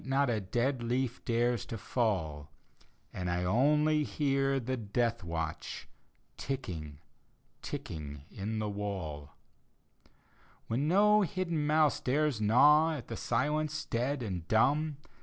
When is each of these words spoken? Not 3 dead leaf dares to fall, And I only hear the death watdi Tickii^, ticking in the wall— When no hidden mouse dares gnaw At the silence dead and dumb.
Not 0.03 0.29
3 0.29 0.39
dead 0.49 0.81
leaf 0.81 1.23
dares 1.25 1.63
to 1.67 1.77
fall, 1.77 2.49
And 3.13 3.29
I 3.29 3.43
only 3.43 4.03
hear 4.03 4.59
the 4.59 4.75
death 4.75 5.19
watdi 5.23 5.85
Tickii^, 6.39 6.95
ticking 7.61 8.23
in 8.31 8.57
the 8.57 8.67
wall— 8.67 9.35
When 10.69 10.87
no 10.87 11.21
hidden 11.21 11.67
mouse 11.67 11.99
dares 11.99 12.41
gnaw 12.41 12.93
At 12.95 13.09
the 13.09 13.15
silence 13.15 13.85
dead 13.85 14.23
and 14.23 14.47
dumb. 14.47 14.97